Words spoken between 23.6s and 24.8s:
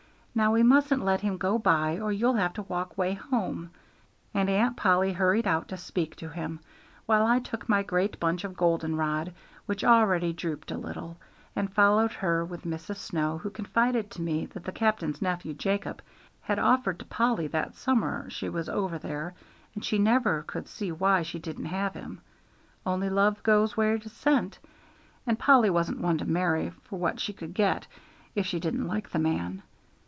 where it is sent,